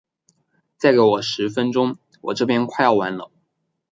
[0.77, 3.29] 再给我十分钟，我这边快要完了。